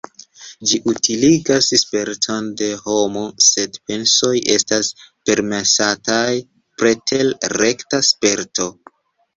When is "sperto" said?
8.13-8.73